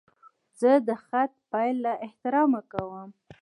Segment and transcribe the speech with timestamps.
[0.59, 3.09] زه د خط پیل له احترامه کوم.